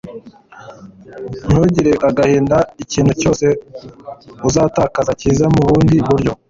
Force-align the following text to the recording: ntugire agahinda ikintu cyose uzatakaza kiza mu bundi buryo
ntugire 1.47 1.91
agahinda 2.09 2.57
ikintu 2.83 3.11
cyose 3.21 3.45
uzatakaza 4.47 5.11
kiza 5.19 5.45
mu 5.55 5.61
bundi 5.67 5.97
buryo 6.07 6.31